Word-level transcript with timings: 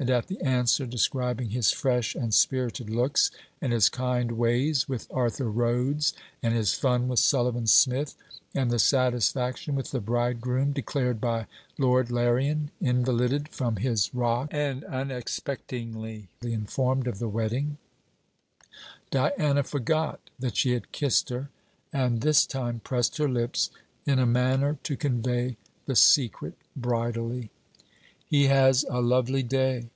and 0.00 0.10
at 0.10 0.28
the 0.28 0.40
answer, 0.42 0.86
describing 0.86 1.48
his 1.50 1.72
fresh 1.72 2.14
and 2.14 2.32
spirited 2.32 2.88
looks, 2.88 3.32
and 3.60 3.72
his 3.72 3.88
kind 3.88 4.30
ways 4.30 4.88
with 4.88 5.08
Arthur 5.10 5.50
Rhodes, 5.50 6.14
and 6.40 6.54
his 6.54 6.72
fun 6.72 7.08
with 7.08 7.18
Sullivan 7.18 7.66
Smith, 7.66 8.14
and 8.54 8.70
the 8.70 8.78
satisfaction 8.78 9.74
with 9.74 9.90
the 9.90 9.98
bridegroom 10.00 10.70
declared 10.72 11.20
by 11.20 11.48
Lord 11.78 12.12
Larrian 12.12 12.70
(invalided 12.80 13.48
from 13.48 13.74
his 13.74 14.14
Rock 14.14 14.50
and 14.52 14.84
unexpectingly 14.84 16.28
informed 16.44 17.08
of 17.08 17.18
the 17.18 17.28
wedding), 17.28 17.76
Diana 19.10 19.64
forgot 19.64 20.20
that 20.38 20.56
she 20.56 20.74
had 20.74 20.92
kissed 20.92 21.28
her, 21.30 21.50
and 21.92 22.20
this 22.20 22.46
time 22.46 22.80
pressed 22.84 23.16
her 23.16 23.28
lips, 23.28 23.70
in 24.06 24.20
a 24.20 24.26
manner 24.26 24.78
to 24.84 24.96
convey 24.96 25.56
the 25.86 25.96
secret 25.96 26.54
bridally. 26.76 27.50
'He 28.30 28.44
has 28.44 28.84
a 28.90 29.00
lovely 29.00 29.42
day.' 29.42 29.88